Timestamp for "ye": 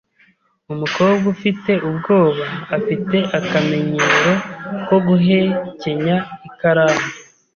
7.13-7.19